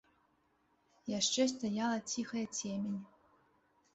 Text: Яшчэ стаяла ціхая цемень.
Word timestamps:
Яшчэ 1.19 1.41
стаяла 1.51 1.99
ціхая 2.13 2.45
цемень. 2.59 2.99